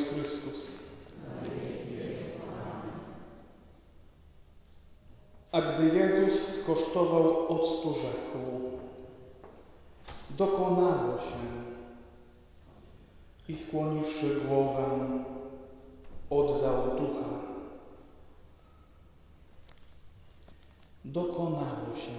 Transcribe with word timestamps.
Jezus 0.00 0.08
Chrystus. 0.08 0.72
A 5.52 5.60
gdy 5.60 5.98
Jezus 5.98 6.62
skosztował 6.62 7.46
octu, 7.48 7.94
rzekł: 7.94 8.38
Dokonało 10.30 11.18
się. 11.18 11.60
I 13.48 13.56
skłoniwszy 13.56 14.40
głowę, 14.40 14.84
oddał 16.30 16.98
ducha. 16.98 17.30
Dokonało 21.04 21.96
się. 21.96 22.12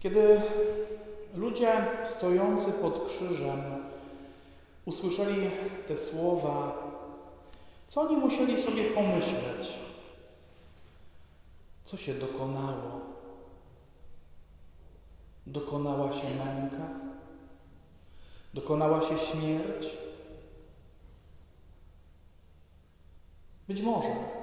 Kiedy 0.00 0.40
ludzie 1.34 1.86
stojący 2.04 2.72
pod 2.72 3.06
krzyżem 3.06 3.60
usłyszeli 4.86 5.50
te 5.86 5.96
słowa, 5.96 6.82
co 7.88 8.00
oni 8.00 8.16
musieli 8.16 8.62
sobie 8.62 8.84
pomyśleć? 8.84 9.78
Co 11.84 11.96
się 11.96 12.14
dokonało? 12.14 13.00
Dokonała 15.46 16.12
się 16.12 16.26
męka? 16.28 16.88
Dokonała 18.54 19.02
się 19.02 19.18
śmierć? 19.18 19.96
Być 23.68 23.82
może. 23.82 24.36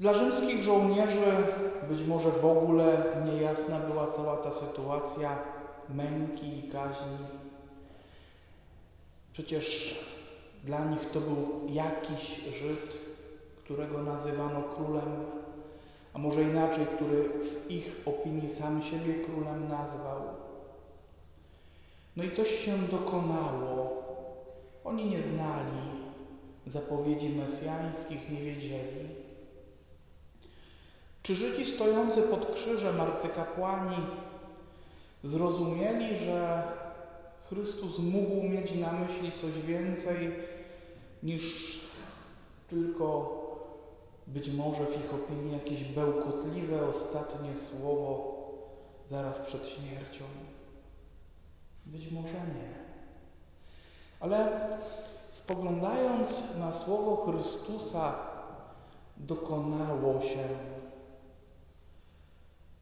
Dla 0.00 0.14
rzymskich 0.14 0.62
żołnierzy 0.62 1.46
być 1.88 2.02
może 2.02 2.30
w 2.30 2.44
ogóle 2.44 3.04
niejasna 3.24 3.78
była 3.78 4.06
cała 4.06 4.36
ta 4.36 4.52
sytuacja 4.52 5.38
męki 5.88 6.58
i 6.58 6.70
kaźni. 6.70 7.18
Przecież 9.32 9.96
dla 10.64 10.84
nich 10.84 11.10
to 11.10 11.20
był 11.20 11.60
jakiś 11.68 12.40
Żyd, 12.58 12.96
którego 13.64 14.02
nazywano 14.02 14.62
królem, 14.62 15.24
a 16.14 16.18
może 16.18 16.42
inaczej, 16.42 16.86
który 16.86 17.22
w 17.22 17.70
ich 17.70 18.02
opinii 18.06 18.50
sam 18.50 18.82
siebie 18.82 19.14
królem 19.14 19.68
nazwał. 19.68 20.20
No 22.16 22.24
i 22.24 22.30
coś 22.30 22.48
się 22.48 22.78
dokonało. 22.78 24.02
Oni 24.84 25.04
nie 25.04 25.22
znali 25.22 25.82
zapowiedzi 26.66 27.28
mesjańskich, 27.28 28.30
nie 28.30 28.40
wiedzieli. 28.40 29.08
Czy 31.22 31.34
Żydzi 31.34 31.64
stojący 31.64 32.22
pod 32.22 32.54
krzyżem, 32.54 33.00
arcykapłani, 33.00 33.96
zrozumieli, 35.24 36.16
że 36.16 36.62
Chrystus 37.52 37.98
mógł 37.98 38.42
mieć 38.42 38.74
na 38.74 38.92
myśli 38.92 39.32
coś 39.32 39.60
więcej 39.60 40.32
niż 41.22 41.80
tylko 42.70 43.38
być 44.26 44.50
może 44.50 44.84
w 44.84 45.04
ich 45.04 45.14
opinii 45.14 45.52
jakieś 45.52 45.84
bełkotliwe 45.84 46.86
ostatnie 46.86 47.56
słowo 47.56 48.34
zaraz 49.08 49.40
przed 49.40 49.68
śmiercią? 49.68 50.24
Być 51.86 52.10
może 52.10 52.32
nie. 52.32 52.74
Ale 54.20 54.68
spoglądając 55.30 56.42
na 56.58 56.72
słowo 56.72 57.16
Chrystusa, 57.16 58.14
dokonało 59.16 60.20
się. 60.20 60.48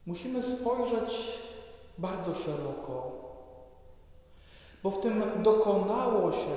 Musimy 0.06 0.42
spojrzeć 0.42 1.42
bardzo 1.98 2.34
szeroko, 2.34 3.19
bo 4.82 4.90
w 4.90 5.00
tym 5.00 5.22
dokonało 5.42 6.32
się 6.32 6.56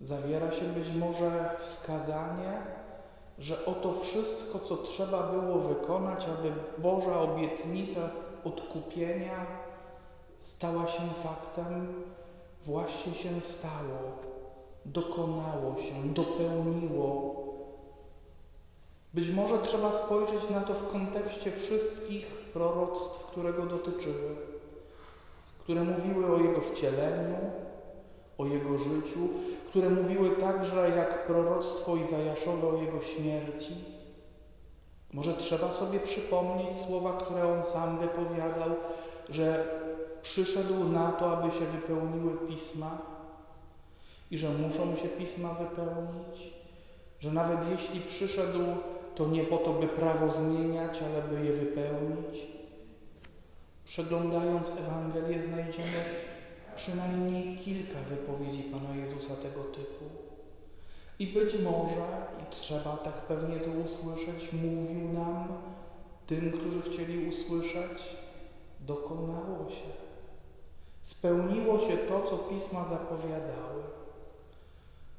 zawiera 0.00 0.52
się 0.52 0.64
być 0.64 0.92
może 0.92 1.56
wskazanie, 1.58 2.52
że 3.38 3.66
oto 3.66 3.92
wszystko, 3.92 4.58
co 4.58 4.76
trzeba 4.76 5.22
było 5.22 5.58
wykonać, 5.58 6.26
aby 6.28 6.52
Boża 6.78 7.20
obietnica 7.20 8.00
odkupienia 8.44 9.46
stała 10.40 10.86
się 10.86 11.02
faktem, 11.22 12.04
właśnie 12.64 13.14
się 13.14 13.40
stało, 13.40 13.98
dokonało 14.84 15.76
się, 15.76 16.14
dopełniło. 16.14 17.40
Być 19.14 19.30
może 19.30 19.58
trzeba 19.58 19.92
spojrzeć 19.92 20.50
na 20.50 20.60
to 20.60 20.74
w 20.74 20.88
kontekście 20.88 21.52
wszystkich 21.52 22.26
proroctw, 22.26 23.26
które 23.26 23.52
go 23.52 23.66
dotyczyły, 23.66 24.36
które 25.70 25.84
mówiły 25.84 26.34
o 26.34 26.38
jego 26.38 26.60
wcieleniu, 26.60 27.36
o 28.38 28.46
jego 28.46 28.78
życiu, 28.78 29.28
które 29.68 29.90
mówiły 29.90 30.30
także 30.30 30.90
jak 30.96 31.26
proroctwo 31.26 31.96
Izajaszowe 31.96 32.68
o 32.68 32.76
jego 32.76 33.00
śmierci. 33.00 33.74
Może 35.12 35.34
trzeba 35.34 35.72
sobie 35.72 36.00
przypomnieć 36.00 36.76
słowa, 36.76 37.12
które 37.12 37.52
on 37.54 37.62
sam 37.62 37.98
wypowiadał, 37.98 38.70
że 39.28 39.64
przyszedł 40.22 40.84
na 40.84 41.12
to, 41.12 41.38
aby 41.38 41.50
się 41.50 41.64
wypełniły 41.64 42.38
pisma 42.48 42.98
i 44.30 44.38
że 44.38 44.48
muszą 44.48 44.96
się 44.96 45.08
pisma 45.08 45.54
wypełnić, 45.54 46.54
że 47.20 47.30
nawet 47.30 47.58
jeśli 47.70 48.00
przyszedł, 48.00 48.58
to 49.14 49.26
nie 49.26 49.44
po 49.44 49.56
to, 49.56 49.72
by 49.72 49.86
prawo 49.86 50.32
zmieniać, 50.32 51.02
ale 51.02 51.22
by 51.22 51.46
je 51.46 51.52
wypełnić. 51.52 52.59
Przeglądając 53.84 54.70
Ewangelię 54.70 55.42
znajdziemy 55.42 56.04
przynajmniej 56.76 57.56
kilka 57.56 57.98
wypowiedzi 58.02 58.62
Pana 58.62 58.96
Jezusa 58.96 59.36
tego 59.36 59.64
typu. 59.64 60.04
I 61.18 61.26
być 61.26 61.58
może, 61.58 62.26
i 62.42 62.54
trzeba 62.54 62.96
tak 62.96 63.14
pewnie 63.14 63.56
to 63.56 63.70
usłyszeć, 63.70 64.52
mówił 64.52 65.12
nam, 65.12 65.48
tym, 66.26 66.52
którzy 66.52 66.82
chcieli 66.82 67.28
usłyszeć, 67.28 68.16
dokonało 68.80 69.70
się. 69.70 69.90
Spełniło 71.02 71.78
się 71.78 71.96
to, 71.96 72.22
co 72.22 72.38
pisma 72.38 72.88
zapowiadały. 72.88 73.82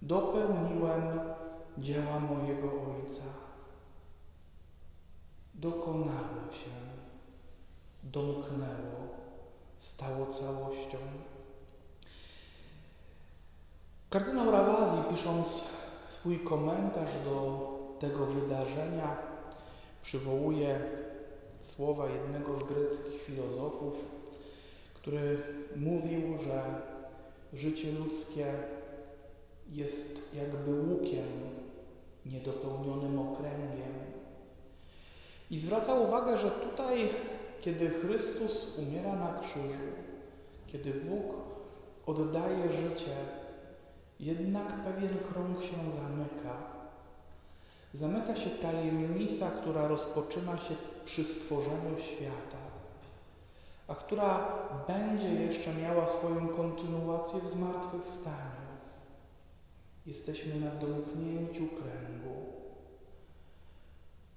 Dopełniłem 0.01 1.19
dzieła 1.77 2.19
mojego 2.19 2.67
Ojca. 2.67 3.23
Dokonało 5.53 6.51
się, 6.51 6.90
domknęło, 8.03 9.07
stało 9.77 10.25
całością. 10.25 10.97
Kardynał 14.09 14.51
Rawazzi, 14.51 15.09
pisząc 15.09 15.63
swój 16.07 16.39
komentarz 16.39 17.13
do 17.25 17.69
tego 17.99 18.25
wydarzenia, 18.25 19.17
przywołuje 20.01 20.79
słowa 21.61 22.09
jednego 22.09 22.55
z 22.55 22.63
greckich 22.63 23.21
filozofów, 23.21 23.93
który 24.93 25.43
mówił, 25.75 26.37
że 26.37 26.63
życie 27.53 27.91
ludzkie 27.91 28.53
jest 29.69 30.21
jakby 30.33 30.73
łukiem 30.73 31.27
niedopełnionym 32.25 33.19
okręgiem. 33.19 33.93
I 35.51 35.59
zwraca 35.59 35.93
uwagę, 35.93 36.37
że 36.37 36.51
tutaj, 36.51 37.09
kiedy 37.61 37.89
Chrystus 37.89 38.77
umiera 38.77 39.15
na 39.15 39.39
krzyżu, 39.39 39.91
kiedy 40.67 40.93
Bóg 40.93 41.35
oddaje 42.05 42.71
życie, 42.71 43.15
jednak 44.19 44.83
pewien 44.83 45.17
krąg 45.17 45.63
się 45.63 45.75
zamyka. 45.75 46.71
Zamyka 47.93 48.35
się 48.35 48.49
tajemnica, 48.49 49.51
która 49.51 49.87
rozpoczyna 49.87 50.57
się 50.57 50.75
przy 51.05 51.23
stworzeniu 51.23 51.97
świata, 51.97 52.57
a 53.87 53.95
która 53.95 54.47
będzie 54.87 55.33
jeszcze 55.33 55.73
miała 55.73 56.09
swoją 56.09 56.47
kontynuację 56.47 57.39
w 57.39 57.49
zmartwychwstaniu. 57.49 58.61
Jesteśmy 60.05 60.59
na 60.59 60.71
domknięciu 60.71 61.67
kręgu. 61.67 62.45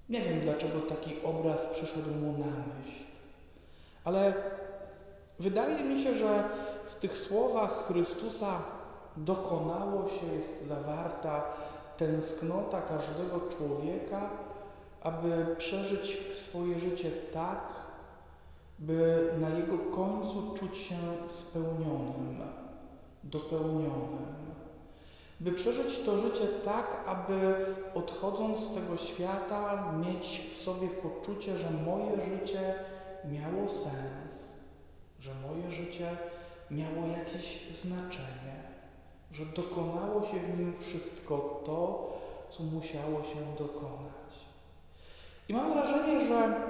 Nie 0.08 0.22
wiem, 0.22 0.40
dlaczego 0.40 0.80
taki 0.80 1.22
obraz 1.22 1.66
przyszedł 1.66 2.10
mu 2.10 2.32
na 2.32 2.46
myśl, 2.46 3.13
ale 4.04 4.34
wydaje 5.38 5.84
mi 5.84 6.02
się, 6.02 6.14
że 6.14 6.44
w 6.86 6.94
tych 6.94 7.18
słowach 7.18 7.86
Chrystusa 7.86 8.58
dokonało 9.16 10.08
się, 10.08 10.26
jest 10.26 10.66
zawarta 10.66 11.42
tęsknota 11.96 12.80
każdego 12.80 13.40
człowieka, 13.40 14.30
aby 15.00 15.56
przeżyć 15.58 16.36
swoje 16.36 16.78
życie 16.78 17.10
tak, 17.10 17.84
by 18.78 19.30
na 19.40 19.48
jego 19.48 19.78
końcu 19.78 20.54
czuć 20.58 20.78
się 20.78 20.96
spełnionym, 21.28 22.40
dopełnionym. 23.24 24.34
By 25.40 25.52
przeżyć 25.52 25.98
to 25.98 26.18
życie 26.18 26.46
tak, 26.64 27.02
aby 27.06 27.66
odchodząc 27.94 28.58
z 28.58 28.74
tego 28.74 28.96
świata 28.96 29.92
mieć 29.92 30.50
w 30.52 30.56
sobie 30.56 30.88
poczucie, 30.88 31.56
że 31.56 31.70
moje 31.70 32.20
życie 32.20 32.74
miało 33.32 33.68
sens, 33.68 34.56
że 35.20 35.30
moje 35.34 35.70
życie 35.70 36.16
miało 36.70 37.06
jakieś 37.18 37.68
znaczenie, 37.72 38.64
że 39.30 39.46
dokonało 39.46 40.26
się 40.26 40.40
w 40.40 40.58
nim 40.58 40.74
wszystko 40.78 41.62
to, 41.66 42.12
co 42.50 42.62
musiało 42.62 43.22
się 43.22 43.56
dokonać. 43.58 44.34
I 45.48 45.52
mam 45.54 45.72
wrażenie, 45.72 46.20
że 46.20 46.60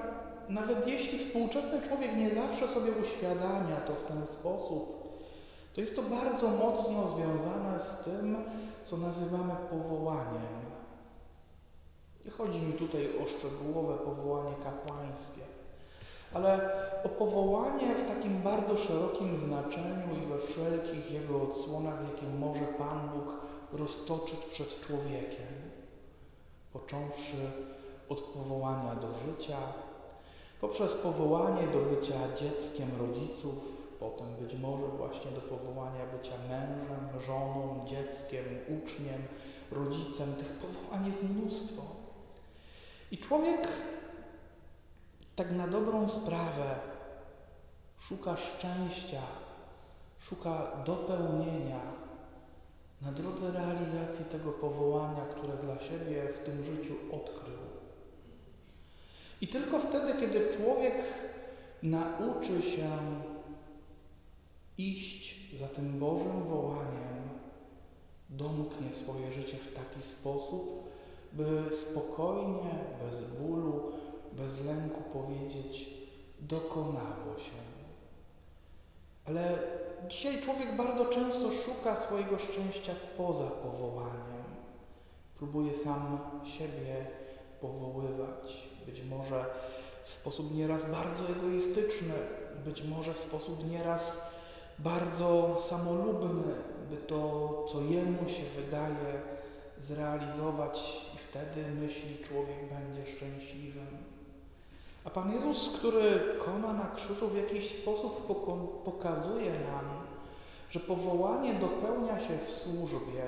nawet 0.48 0.88
jeśli 0.88 1.18
współczesny 1.18 1.82
człowiek 1.82 2.16
nie 2.16 2.34
zawsze 2.34 2.68
sobie 2.68 2.92
uświadamia 2.92 3.76
to 3.76 3.94
w 3.94 4.02
ten 4.02 4.26
sposób, 4.26 5.04
to 5.74 5.80
jest 5.80 5.96
to 5.96 6.02
bardzo 6.02 6.48
mocno 6.50 7.08
związane 7.08 7.80
z 7.80 7.96
tym, 7.96 8.36
co 8.84 8.96
nazywamy 8.96 9.54
powołaniem. 9.70 10.64
Nie 12.24 12.30
chodzi 12.30 12.62
mi 12.62 12.72
tutaj 12.72 13.08
o 13.24 13.26
szczegółowe 13.26 13.98
powołanie 13.98 14.54
kapłańskie, 14.64 15.40
ale 16.34 16.70
o 17.04 17.08
powołanie 17.08 17.94
w 17.94 18.08
takim 18.08 18.42
bardzo 18.42 18.76
szerokim 18.76 19.38
znaczeniu 19.38 20.16
i 20.22 20.26
we 20.26 20.38
wszelkich 20.38 21.10
jego 21.10 21.42
odsłonach, 21.42 21.98
jakie 22.12 22.26
może 22.26 22.64
Pan 22.64 23.08
Bóg 23.08 23.36
roztoczyć 23.72 24.38
przed 24.50 24.80
człowiekiem, 24.80 25.46
począwszy 26.72 27.36
od 28.08 28.20
powołania 28.20 28.94
do 28.94 29.08
życia, 29.14 29.58
poprzez 30.60 30.94
powołanie 30.94 31.66
do 31.66 31.78
bycia 31.78 32.14
dzieckiem 32.36 32.88
rodziców, 32.98 33.54
potem 34.00 34.26
być 34.40 34.54
może 34.54 34.86
właśnie 34.86 35.30
do 35.30 35.40
powołania 35.40 36.06
bycia 36.06 36.34
mężem, 36.48 37.20
żoną, 37.20 37.84
dzieckiem, 37.86 38.44
uczniem, 38.78 39.22
rodzicem. 39.72 40.34
Tych 40.34 40.52
powołań 40.52 41.06
jest 41.06 41.22
mnóstwo. 41.22 41.82
I 43.10 43.18
człowiek 43.18 43.68
tak 45.36 45.52
na 45.52 45.68
dobrą 45.68 46.08
sprawę 46.08 46.74
szuka 47.98 48.36
szczęścia, 48.36 49.22
szuka 50.18 50.82
dopełnienia 50.86 51.80
na 53.02 53.12
drodze 53.12 53.52
realizacji 53.52 54.24
tego 54.24 54.52
powołania, 54.52 55.24
które 55.24 55.56
dla 55.56 55.80
siebie 55.80 56.28
w 56.32 56.38
tym 56.38 56.64
życiu 56.64 56.94
odkrył. 57.12 57.58
I 59.40 59.48
tylko 59.48 59.78
wtedy, 59.78 60.20
kiedy 60.20 60.50
człowiek 60.56 60.94
nauczy 61.82 62.62
się 62.62 62.90
iść 64.78 65.56
za 65.58 65.68
tym 65.68 65.98
Bożym 65.98 66.42
wołaniem, 66.42 67.28
domknie 68.30 68.92
swoje 68.92 69.32
życie 69.32 69.56
w 69.56 69.74
taki 69.74 70.02
sposób, 70.02 70.90
by 71.32 71.74
spokojnie, 71.74 72.84
bez 73.04 73.22
bólu, 73.22 73.92
bez 74.36 74.64
lęku 74.64 75.02
powiedzieć: 75.02 75.90
dokonało 76.40 77.38
się. 77.38 77.74
Ale 79.26 79.58
dzisiaj 80.08 80.40
człowiek 80.42 80.76
bardzo 80.76 81.06
często 81.06 81.52
szuka 81.52 81.96
swojego 81.96 82.38
szczęścia 82.38 82.94
poza 83.16 83.46
powołaniem. 83.46 84.44
Próbuje 85.36 85.74
sam 85.74 86.18
siebie 86.44 87.06
powoływać, 87.60 88.68
być 88.86 89.02
może 89.02 89.44
w 90.04 90.10
sposób 90.10 90.54
nieraz 90.54 90.90
bardzo 90.90 91.24
egoistyczny, 91.28 92.14
być 92.64 92.82
może 92.82 93.14
w 93.14 93.18
sposób 93.18 93.70
nieraz 93.70 94.18
bardzo 94.78 95.56
samolubny, 95.58 96.54
by 96.90 96.96
to, 96.96 97.64
co 97.72 97.80
jemu 97.80 98.28
się 98.28 98.42
wydaje, 98.56 99.22
zrealizować 99.78 101.06
i 101.14 101.18
wtedy 101.18 101.66
myśli 101.80 102.18
człowiek 102.18 102.58
będzie 102.68 103.06
szczęśliwym. 103.12 104.13
A 105.04 105.10
Pan 105.10 105.32
Jezus, 105.32 105.70
który 105.78 106.20
kona 106.44 106.72
na 106.72 106.86
krzyżu 106.86 107.28
w 107.28 107.36
jakiś 107.36 107.70
sposób 107.82 108.26
pokazuje 108.84 109.50
nam, 109.50 109.84
że 110.70 110.80
powołanie 110.80 111.54
dopełnia 111.54 112.18
się 112.18 112.38
w 112.46 112.50
służbie, 112.50 113.24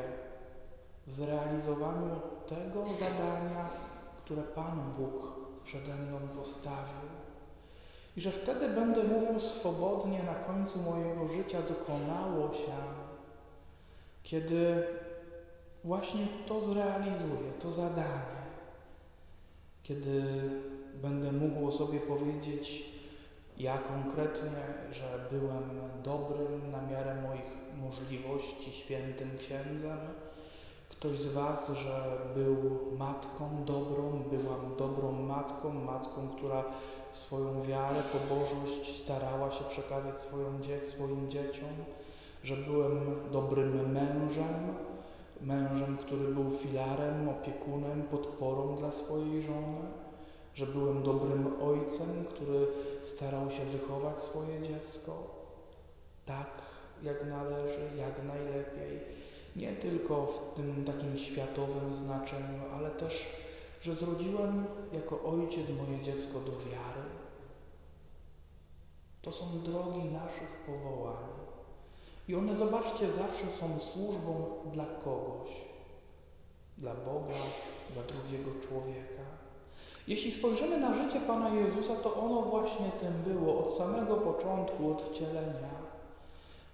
w 1.06 1.12
zrealizowaniu 1.12 2.20
tego 2.46 2.84
zadania, 2.98 3.70
które 4.24 4.42
Pan 4.42 4.92
Bóg 4.98 5.32
przede 5.64 5.94
mną 5.94 6.18
postawił. 6.36 7.10
I 8.16 8.20
że 8.20 8.30
wtedy 8.30 8.68
będę 8.68 9.04
mówił 9.04 9.40
swobodnie 9.40 10.22
na 10.22 10.34
końcu 10.34 10.78
mojego 10.78 11.28
życia 11.28 11.58
dokonało 11.62 12.52
się, 12.52 12.76
kiedy 14.22 14.86
właśnie 15.84 16.26
to 16.46 16.60
zrealizuję, 16.60 17.52
to 17.60 17.70
zadanie, 17.70 18.36
kiedy 19.82 20.22
będę 21.02 21.32
mógł 21.32 21.66
o 21.66 21.72
sobie 21.72 22.00
powiedzieć, 22.00 22.84
ja 23.58 23.78
konkretnie, 23.78 24.62
że 24.92 25.28
byłem 25.30 25.62
dobrym 26.02 26.70
na 26.70 26.82
miarę 26.82 27.22
moich 27.22 27.56
możliwości, 27.82 28.72
świętym 28.72 29.30
księdzem, 29.38 29.98
ktoś 30.90 31.20
z 31.20 31.26
Was, 31.26 31.68
że 31.68 32.18
był 32.34 32.56
matką 32.98 33.64
dobrą, 33.64 34.22
byłam 34.30 34.76
dobrą 34.78 35.12
matką, 35.12 35.72
matką, 35.72 36.28
która 36.36 36.64
swoją 37.12 37.62
wiarę, 37.62 38.02
pobożność 38.12 39.02
starała 39.02 39.52
się 39.52 39.64
przekazać 39.64 40.20
swoją 40.20 40.60
dzie 40.60 40.86
swoim 40.86 41.30
dzieciom, 41.30 41.68
że 42.44 42.56
byłem 42.56 43.00
dobrym 43.32 43.92
mężem, 43.92 44.74
mężem, 45.40 45.96
który 45.96 46.34
był 46.34 46.50
filarem, 46.50 47.28
opiekunem, 47.28 48.02
podporą 48.02 48.76
dla 48.76 48.90
swojej 48.90 49.42
żony, 49.42 50.05
że 50.56 50.66
byłem 50.66 51.02
dobrym 51.02 51.62
ojcem, 51.62 52.24
który 52.30 52.66
starał 53.02 53.50
się 53.50 53.64
wychować 53.64 54.22
swoje 54.22 54.62
dziecko 54.62 55.34
tak, 56.26 56.62
jak 57.02 57.26
należy, 57.26 57.80
jak 57.96 58.24
najlepiej. 58.24 59.00
Nie 59.56 59.72
tylko 59.72 60.26
w 60.26 60.56
tym 60.56 60.84
takim 60.84 61.16
światowym 61.16 61.92
znaczeniu, 61.92 62.62
ale 62.72 62.90
też, 62.90 63.26
że 63.80 63.94
zrodziłem 63.94 64.66
jako 64.92 65.22
ojciec 65.22 65.70
moje 65.70 66.02
dziecko 66.02 66.40
do 66.40 66.52
wiary. 66.52 67.06
To 69.22 69.32
są 69.32 69.60
drogi 69.60 70.04
naszych 70.04 70.64
powołań. 70.66 71.24
I 72.28 72.34
one, 72.34 72.58
zobaczcie, 72.58 73.12
zawsze 73.12 73.46
są 73.60 73.80
służbą 73.80 74.46
dla 74.72 74.86
kogoś, 74.86 75.50
dla 76.78 76.94
Boga, 76.94 77.34
dla 77.92 78.02
drugiego 78.02 78.50
człowieka. 78.68 79.46
Jeśli 80.08 80.32
spojrzymy 80.32 80.80
na 80.80 80.94
życie 80.94 81.20
Pana 81.20 81.48
Jezusa, 81.48 81.96
to 81.96 82.14
ono 82.14 82.42
właśnie 82.42 82.90
tym 83.00 83.34
było 83.34 83.64
od 83.64 83.70
samego 83.70 84.16
początku, 84.16 84.90
od 84.90 85.02
wcielenia. 85.02 85.86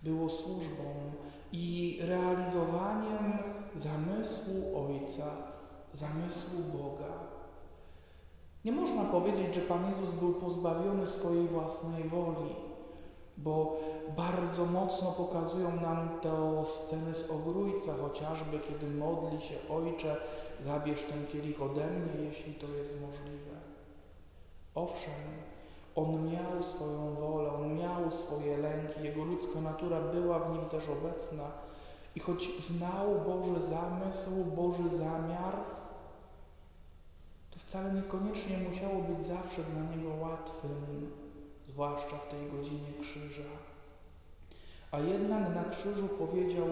Było 0.02 0.28
służbą 0.28 0.84
i 1.52 1.98
realizowaniem 2.02 3.38
zamysłu 3.76 4.86
Ojca, 4.86 5.24
zamysłu 5.94 6.60
Boga. 6.72 7.12
Nie 8.64 8.72
można 8.72 9.04
powiedzieć, 9.04 9.54
że 9.54 9.60
Pan 9.60 9.90
Jezus 9.90 10.14
był 10.14 10.32
pozbawiony 10.32 11.06
swojej 11.06 11.48
własnej 11.48 12.04
woli 12.04 12.71
bo 13.36 13.76
bardzo 14.16 14.66
mocno 14.66 15.12
pokazują 15.12 15.80
nam 15.80 16.20
te 16.20 16.66
sceny 16.66 17.14
z 17.14 17.30
Ogrójca, 17.30 17.92
chociażby 18.02 18.58
kiedy 18.58 18.86
modli 18.86 19.40
się 19.40 19.54
Ojcze, 19.70 20.16
zabierz 20.62 21.02
ten 21.02 21.26
kielich 21.26 21.62
ode 21.62 21.86
mnie, 21.90 22.24
jeśli 22.24 22.54
to 22.54 22.66
jest 22.66 23.00
możliwe. 23.00 23.56
Owszem, 24.74 25.12
on 25.94 26.30
miał 26.30 26.62
swoją 26.62 27.14
wolę, 27.14 27.52
on 27.52 27.76
miał 27.76 28.10
swoje 28.10 28.56
lęki, 28.56 29.02
jego 29.02 29.24
ludzka 29.24 29.60
natura 29.60 30.00
była 30.00 30.38
w 30.38 30.52
nim 30.52 30.64
też 30.68 30.88
obecna 30.88 31.44
i 32.16 32.20
choć 32.20 32.62
znał 32.62 33.20
Boży 33.26 33.62
zamysł, 33.62 34.30
Boży 34.44 34.96
zamiar, 34.96 35.56
to 37.50 37.58
wcale 37.58 37.92
niekoniecznie 37.92 38.56
musiało 38.58 39.02
być 39.02 39.24
zawsze 39.24 39.62
dla 39.62 39.96
niego 39.96 40.14
łatwym 40.20 41.10
zwłaszcza 41.64 42.18
w 42.18 42.28
tej 42.28 42.50
godzinie 42.50 42.92
krzyża. 43.00 43.50
A 44.90 44.98
jednak 44.98 45.54
na 45.54 45.64
krzyżu 45.64 46.08
powiedział: 46.08 46.66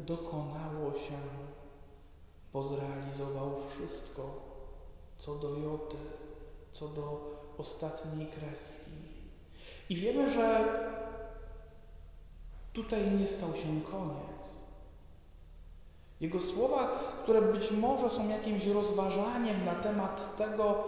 Dokonało 0.00 0.94
się, 0.94 1.18
bo 2.52 2.62
zrealizował 2.62 3.54
wszystko, 3.68 4.40
co 5.18 5.34
do 5.34 5.58
joty, 5.58 5.96
co 6.72 6.88
do 6.88 7.34
ostatniej 7.58 8.26
kreski. 8.26 8.90
I 9.90 9.96
wiemy, 9.96 10.30
że 10.30 10.64
tutaj 12.72 13.10
nie 13.10 13.28
stał 13.28 13.54
się 13.54 13.80
koniec. 13.90 14.56
Jego 16.20 16.40
słowa, 16.40 16.86
które 17.22 17.42
być 17.42 17.70
może 17.70 18.10
są 18.10 18.28
jakimś 18.28 18.66
rozważaniem 18.66 19.64
na 19.64 19.74
temat 19.74 20.36
tego, 20.36 20.84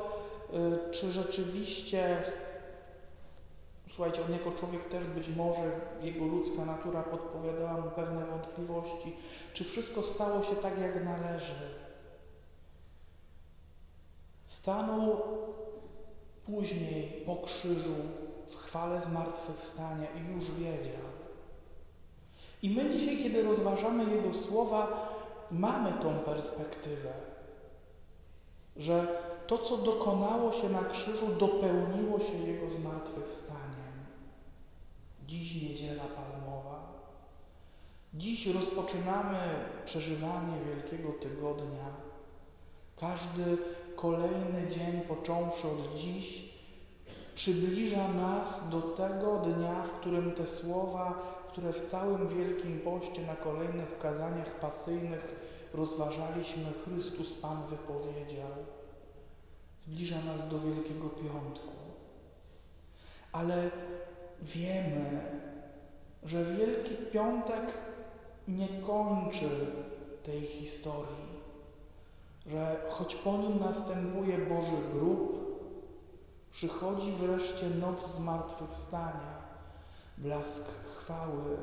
y, 0.91 0.93
czy 0.93 1.13
rzeczywiście 1.13 2.23
Słuchajcie, 3.97 4.25
on 4.25 4.33
jako 4.33 4.53
człowiek 4.53 4.85
też 4.85 5.07
być 5.07 5.29
może, 5.29 5.81
jego 6.03 6.25
ludzka 6.25 6.65
natura 6.65 7.03
podpowiadała 7.03 7.81
mu 7.81 7.91
pewne 7.91 8.27
wątpliwości, 8.27 9.17
czy 9.53 9.65
wszystko 9.65 10.03
stało 10.03 10.43
się 10.43 10.57
tak, 10.57 10.79
jak 10.81 11.05
należy. 11.05 11.55
Stanął 14.45 15.23
później 16.47 17.23
po 17.27 17.37
krzyżu 17.37 17.95
w 18.49 18.57
chwale 18.57 19.01
zmartwychwstania 19.01 20.07
i 20.11 20.35
już 20.35 20.51
wiedział. 20.51 21.07
I 22.63 22.71
my 22.71 22.91
dzisiaj, 22.91 23.23
kiedy 23.23 23.43
rozważamy 23.43 24.17
Jego 24.17 24.35
słowa, 24.35 25.15
mamy 25.51 25.93
tą 26.03 26.19
perspektywę, 26.19 27.13
że 28.77 29.07
to, 29.47 29.59
co 29.59 29.77
dokonało 29.77 30.53
się 30.53 30.69
na 30.69 30.85
krzyżu, 30.85 31.27
dopełniło 31.41 32.21
się 32.21 32.39
Jego 32.39 32.71
zmartwychwstaniem. 32.71 33.86
Dziś 35.27 35.63
niedziela 35.63 36.05
palmowa. 36.05 36.93
Dziś 38.15 38.47
rozpoczynamy 38.47 39.39
przeżywanie 39.85 40.57
Wielkiego 40.67 41.13
Tygodnia. 41.13 41.91
Każdy 42.97 43.59
kolejny 43.97 44.69
dzień, 44.71 45.01
począwszy 45.09 45.67
od 45.69 45.95
dziś, 45.95 46.45
przybliża 47.35 48.09
nas 48.09 48.69
do 48.71 48.81
tego 48.81 49.39
dnia, 49.39 49.83
w 49.83 49.91
którym 49.91 50.33
te 50.33 50.47
słowa, 50.47 51.37
które 51.49 51.73
w 51.73 51.91
całym 51.91 52.29
Wielkim 52.29 52.81
Poście 52.81 53.27
na 53.27 53.37
kolejnych 53.37 53.99
kazaniach 53.99 54.61
pasyjnych 54.61 55.35
rozważaliśmy, 55.75 56.65
Chrystus 56.85 57.33
Pan 57.33 57.67
wypowiedział. 57.67 58.51
Zbliża 59.79 60.21
nas 60.21 60.49
do 60.49 60.61
Wielkiego 60.61 61.09
Piątku. 61.09 61.77
Ale 63.33 63.71
wiemy, 64.43 65.21
że 66.25 66.45
Wielki 66.45 66.95
Piątek 67.13 67.79
nie 68.49 68.69
kończy 68.69 69.51
tej 70.23 70.41
historii, 70.41 71.41
że 72.47 72.87
choć 72.89 73.17
po 73.17 73.39
nim 73.39 73.59
następuje 73.59 74.39
Boży 74.39 74.83
grób, 74.93 75.47
przychodzi 76.51 77.13
wreszcie 77.13 77.71
noc 77.71 78.15
zmartwychwstania, 78.15 79.43
blask 80.19 80.65
chwały. 80.97 81.57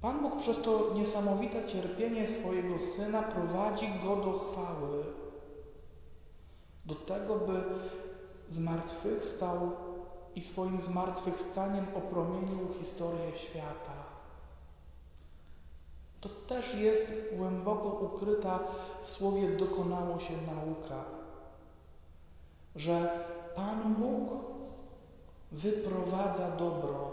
Pan 0.00 0.20
Bóg 0.22 0.38
przez 0.38 0.62
to 0.62 0.94
niesamowite 0.94 1.66
cierpienie 1.66 2.28
swojego 2.28 2.78
Syna 2.78 3.22
prowadzi 3.22 3.86
go 4.04 4.16
do 4.16 4.38
chwały, 4.38 5.04
do 6.86 6.94
tego, 6.94 7.34
by 7.34 7.62
zmartwychwstał 8.50 9.70
i 10.36 10.42
swoim 10.42 10.80
zmartwychwstaniem 10.80 11.86
opromienił 11.94 12.74
historię 12.80 13.36
świata. 13.36 14.04
To 16.20 16.28
też 16.28 16.74
jest 16.74 17.12
głęboko 17.32 17.88
ukryta 17.88 18.60
w 19.02 19.10
słowie 19.10 19.48
dokonało 19.48 20.18
się 20.18 20.34
nauka, 20.46 21.04
że 22.76 23.24
Pan 23.56 23.94
Bóg 23.94 24.44
wyprowadza 25.52 26.50
dobro, 26.50 27.10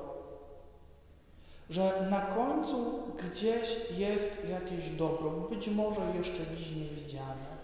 że 1.70 2.08
na 2.10 2.22
końcu 2.22 3.00
gdzieś 3.18 3.90
jest 3.98 4.50
jakieś 4.50 4.90
dobro, 4.90 5.30
być 5.32 5.68
może 5.68 6.02
jeszcze 6.18 6.56
dziś 6.56 6.76
niewidziane, 6.76 7.58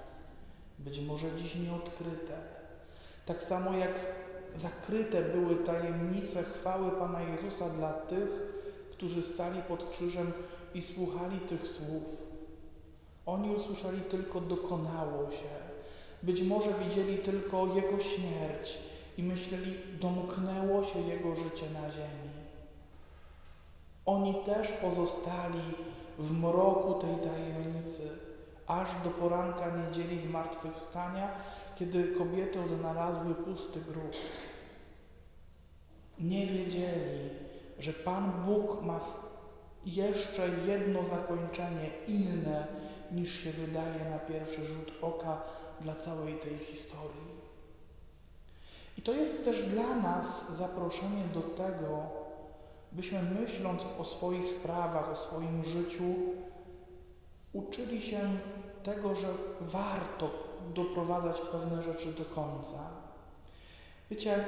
być 0.79 0.99
może 0.99 1.27
dziś 1.37 1.55
nieodkryte. 1.55 2.37
Tak 3.25 3.43
samo 3.43 3.73
jak 3.73 3.93
zakryte 4.56 5.22
były 5.22 5.56
tajemnice 5.56 6.44
chwały 6.44 6.92
Pana 6.92 7.22
Jezusa 7.22 7.70
dla 7.70 7.94
tych, 7.94 8.30
którzy 8.92 9.24
stali 9.24 9.62
pod 9.62 9.89
krzyżem 9.89 10.32
i 10.74 10.82
słuchali 10.82 11.39
tych 11.39 11.68
słów. 11.68 12.04
Oni 13.25 13.56
usłyszeli 13.56 14.01
tylko 14.01 14.42
dokonało 14.42 15.32
się. 15.32 15.68
Być 16.24 16.42
może 16.42 16.74
widzieli 16.74 17.18
tylko 17.18 17.68
Jego 17.75 18.00
śmierć 18.00 18.80
i 19.18 19.24
myśleli, 19.24 19.75
domknęło 20.01 20.84
się 20.84 21.00
Jego 21.00 21.36
życie 21.36 21.66
na 21.74 21.92
ziemi. 21.92 22.30
Oni 24.06 24.36
też 24.46 24.72
pozostali 24.72 25.62
w 26.20 26.32
mroku 26.32 26.94
tej 26.94 27.16
tajemnicy, 27.16 28.26
aż 28.67 28.88
do 29.03 29.09
poranka 29.09 29.77
niedzieli 29.77 30.21
zmartwychwstania, 30.21 31.31
kiedy 31.75 32.07
kobiety 32.07 32.59
odnalazły 32.59 33.36
pusty 33.36 33.81
grób. 33.81 34.12
Nie 36.19 36.47
wiedzieli, 36.47 37.29
że 37.79 37.93
Pan 37.93 38.31
Bóg 38.45 38.81
ma 38.83 39.00
jeszcze 39.86 40.50
jedno 40.65 41.00
zakończenie 41.05 41.89
inne 42.07 42.67
niż 43.12 43.39
się 43.39 43.51
wydaje 43.51 44.09
na 44.09 44.19
pierwszy 44.19 44.65
rzut 44.65 44.91
oka 45.01 45.41
dla 45.81 45.95
całej 45.95 46.33
tej 46.33 46.57
historii. 46.57 47.38
I 48.97 49.01
to 49.01 49.13
jest 49.13 49.43
też 49.43 49.63
dla 49.63 49.95
nas 49.95 50.51
zaproszenie 50.51 51.24
do 51.33 51.41
tego, 51.41 52.03
byśmy 52.91 53.21
myśląc 53.21 53.81
o 54.00 54.03
swoich 54.03 54.47
sprawach, 54.47 55.09
o 55.09 55.15
swoim 55.15 55.65
życiu, 55.65 56.03
uczyli 57.57 58.01
się 58.01 58.19
tego, 58.83 59.15
że 59.15 59.27
warto 59.61 60.29
doprowadzać 60.73 61.41
pewne 61.51 61.83
rzeczy 61.83 62.13
do 62.13 62.25
końca. 62.25 62.77
Wiecie, 64.11 64.45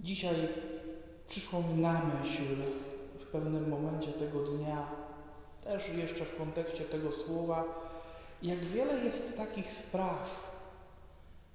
dzisiaj 0.00 0.34
przyszło 1.28 1.62
mi 1.62 1.82
na 1.82 2.02
myśl 2.04 2.42
w 3.18 3.26
pewnym 3.26 3.68
momencie 3.68 4.12
tego 4.12 4.40
dnia, 4.40 4.86
też 5.64 5.88
jeszcze 5.88 6.24
w 6.24 6.38
kontekście 6.38 6.84
tego 6.84 7.12
słowa, 7.12 7.64
jak 8.42 8.58
wiele 8.58 9.04
jest 9.04 9.36
takich 9.36 9.72
spraw, 9.72 10.48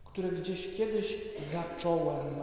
które 0.05 0.29
gdzieś 0.29 0.77
kiedyś 0.77 1.17
zacząłem, 1.51 2.35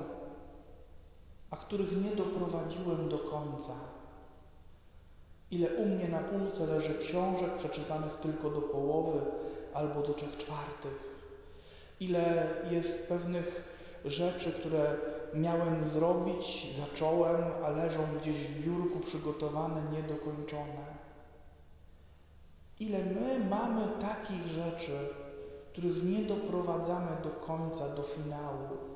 a 1.51 1.57
których 1.57 2.05
nie 2.05 2.11
doprowadziłem 2.11 3.09
do 3.09 3.19
końca. 3.19 3.73
Ile 5.51 5.69
u 5.69 5.87
mnie 5.87 6.09
na 6.09 6.19
półce 6.19 6.67
leży 6.67 6.99
książek 6.99 7.57
przeczytanych 7.57 8.17
tylko 8.17 8.51
do 8.51 8.61
połowy 8.61 9.21
albo 9.75 10.03
do 10.03 10.15
trzech 10.15 10.37
czwartych. 10.37 11.21
Ile 12.01 12.49
jest 12.71 13.09
pewnych 13.09 13.65
rzeczy, 14.05 14.53
które 14.53 14.97
miałem 15.35 15.85
zrobić, 15.85 16.77
zacząłem, 16.77 17.45
a 17.65 17.71
leżą 17.71 18.01
gdzieś 18.21 18.37
w 18.37 18.61
biurku 18.61 19.01
przygotowane, 19.01 19.83
niedokończone. 19.93 21.01
Ile 22.81 22.99
my 22.99 23.49
mamy 23.51 23.83
takich 24.01 24.47
rzeczy, 24.47 24.93
których 25.73 26.05
nie 26.05 26.23
doprowadzamy 26.23 27.11
do 27.23 27.31
końca, 27.31 27.89
do 27.89 28.03
finału. 28.03 28.90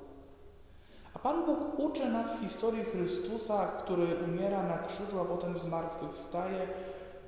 Pan 1.25 1.47
Bóg 1.47 1.79
uczy 1.79 2.09
nas 2.09 2.33
w 2.33 2.41
historii 2.41 2.85
Chrystusa, 2.85 3.67
który 3.67 4.17
umiera 4.25 4.63
na 4.63 4.79
krzyżu, 4.79 5.21
a 5.21 5.25
potem 5.25 5.59
zmartwychwstaje, 5.59 6.69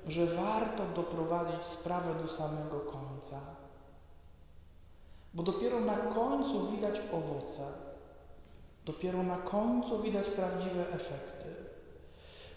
że 0.07 0.25
warto 0.25 0.83
doprowadzić 0.95 1.63
sprawę 1.63 2.15
do 2.21 2.27
samego 2.27 2.79
końca. 2.79 3.39
Bo 5.33 5.43
dopiero 5.43 5.79
na 5.79 5.97
końcu 5.97 6.67
widać 6.67 7.01
owoce. 7.13 7.63
Dopiero 8.85 9.23
na 9.23 9.37
końcu 9.37 10.01
widać 10.01 10.29
prawdziwe 10.29 10.89
efekty. 10.89 11.55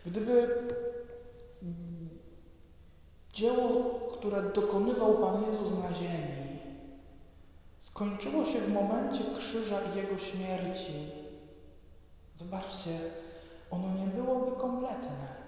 Gdyby 0.07 0.49
dzieło, 3.33 4.01
które 4.13 4.43
dokonywał 4.43 5.15
Pan 5.15 5.43
Jezus 5.43 5.79
na 5.85 5.95
ziemi, 5.95 6.59
skończyło 7.79 8.45
się 8.45 8.61
w 8.61 8.73
momencie 8.73 9.25
krzyża 9.39 9.79
i 9.83 9.97
Jego 9.97 10.19
śmierci, 10.19 11.20
zobaczcie, 12.45 12.99
ono 13.71 13.95
nie 13.95 14.07
byłoby 14.07 14.61
kompletne. 14.61 15.41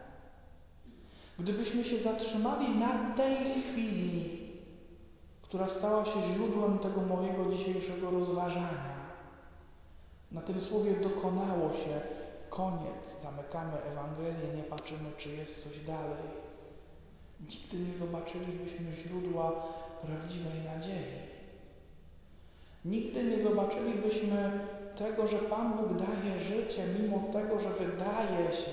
Gdybyśmy 1.38 1.84
się 1.84 1.98
zatrzymali 1.98 2.78
na 2.78 3.14
tej 3.16 3.36
chwili, 3.62 4.50
która 5.42 5.68
stała 5.68 6.04
się 6.04 6.22
źródłem 6.22 6.78
tego 6.78 7.00
mojego 7.00 7.52
dzisiejszego 7.52 8.10
rozważania, 8.10 9.02
na 10.32 10.40
tym 10.40 10.60
słowie 10.60 10.96
dokonało 10.96 11.72
się 11.72 12.00
koniec, 12.50 13.22
zamykamy 13.22 13.82
Ewangelię, 13.82 14.56
nie 14.56 14.62
patrzymy, 14.62 15.10
czy 15.16 15.28
jest 15.28 15.64
coś 15.64 15.78
dalej. 15.78 16.42
Nigdy 17.40 17.78
nie 17.78 17.98
zobaczylibyśmy 17.98 18.92
źródła 18.92 19.52
prawdziwej 20.02 20.60
nadziei. 20.74 21.22
Nigdy 22.84 23.24
nie 23.24 23.42
zobaczylibyśmy 23.42 24.66
tego, 24.96 25.28
że 25.28 25.38
Pan 25.38 25.72
Bóg 25.72 25.88
daje 25.98 26.40
życie, 26.40 26.84
mimo 27.00 27.32
tego, 27.32 27.60
że 27.60 27.70
wydaje 27.70 28.52
się, 28.52 28.70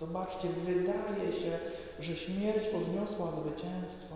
zobaczcie, 0.00 0.48
wydaje 0.48 1.32
się, 1.32 1.58
że 2.00 2.16
śmierć 2.16 2.68
odniosła 2.68 3.32
zwycięstwo. 3.32 4.14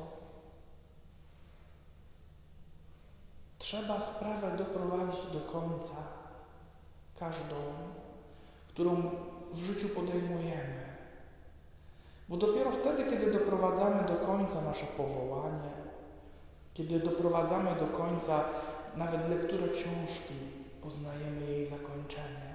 Trzeba 3.58 4.00
sprawę 4.00 4.56
doprowadzić 4.56 5.20
do 5.32 5.40
końca, 5.40 5.94
każdą, 7.18 7.56
którą 8.68 9.10
w 9.52 9.58
życiu 9.58 9.88
podejmujemy. 9.88 10.88
Bo 12.28 12.36
dopiero 12.36 12.70
wtedy, 12.70 13.04
kiedy 13.10 13.32
doprowadzamy 13.32 14.08
do 14.08 14.16
końca 14.16 14.60
nasze 14.60 14.86
powołanie, 14.86 15.70
kiedy 16.74 17.00
doprowadzamy 17.00 17.74
do 17.74 17.86
końca 17.86 18.44
nawet 18.96 19.28
lekturę 19.30 19.68
książki, 19.68 20.34
poznajemy 20.88 21.50
jej 21.50 21.66
zakończenie. 21.66 22.54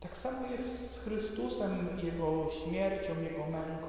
Tak 0.00 0.16
samo 0.16 0.46
jest 0.46 0.90
z 0.90 0.98
Chrystusem, 0.98 2.00
Jego 2.02 2.46
śmiercią, 2.50 3.20
Jego 3.20 3.46
męką. 3.46 3.88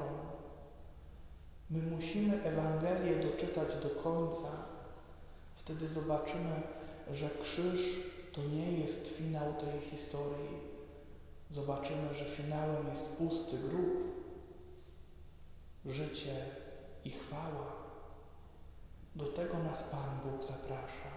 My 1.69 1.81
musimy 1.81 2.43
Ewangelię 2.43 3.15
doczytać 3.15 3.67
do 3.83 3.89
końca. 3.89 4.47
Wtedy 5.55 5.87
zobaczymy, 5.87 6.61
że 7.11 7.29
krzyż 7.29 7.79
to 8.33 8.43
nie 8.43 8.71
jest 8.71 9.07
finał 9.07 9.53
tej 9.53 9.81
historii. 9.81 10.57
Zobaczymy, 11.51 12.13
że 12.13 12.25
finałem 12.25 12.87
jest 12.89 13.17
pusty 13.17 13.57
grób, 13.57 13.93
życie 15.85 16.45
i 17.03 17.09
chwała. 17.09 17.71
Do 19.15 19.25
tego 19.25 19.57
nas 19.59 19.83
Pan 19.83 20.19
Bóg 20.23 20.43
zaprasza. 20.43 21.14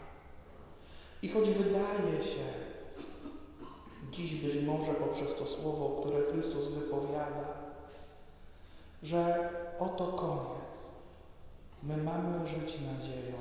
I 1.22 1.28
choć 1.28 1.50
wydaje 1.50 2.22
się, 2.22 2.44
dziś 4.12 4.34
być 4.34 4.64
może 4.64 4.94
poprzez 4.94 5.34
to 5.34 5.46
słowo, 5.46 6.00
które 6.00 6.32
Chrystus 6.32 6.68
wypowiada, 6.68 7.48
że 9.02 9.50
oto 9.78 10.06
koniec, 10.06 10.88
my 11.82 11.96
mamy 11.96 12.46
żyć 12.46 12.78
nadzieją, 12.80 13.38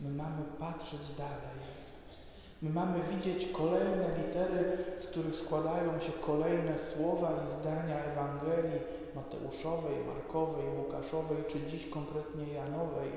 my 0.00 0.10
mamy 0.10 0.42
patrzeć 0.58 1.00
dalej, 1.18 1.58
my 2.62 2.70
mamy 2.70 3.00
widzieć 3.02 3.46
kolejne 3.52 4.18
litery, 4.18 4.76
z 4.98 5.06
których 5.06 5.36
składają 5.36 6.00
się 6.00 6.12
kolejne 6.12 6.78
słowa 6.78 7.32
i 7.44 7.60
zdania 7.60 8.04
Ewangelii 8.04 8.80
Mateuszowej, 9.14 10.04
Markowej, 10.06 10.66
Łukaszowej, 10.78 11.38
czy 11.48 11.66
dziś 11.66 11.90
konkretnie 11.90 12.52
Janowej, 12.52 13.10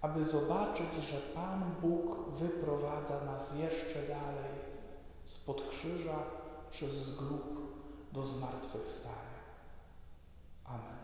aby 0.00 0.24
zobaczyć, 0.24 0.94
że 0.94 1.16
Pan 1.34 1.70
Bóg 1.82 2.30
wyprowadza 2.30 3.24
nas 3.24 3.54
jeszcze 3.54 4.02
dalej 4.02 4.58
spod 5.24 5.68
krzyża 5.70 6.18
przez 6.70 7.16
grób 7.16 7.58
do 8.12 8.26
zmartwychwstania. 8.26 9.38
Amen. 10.64 10.97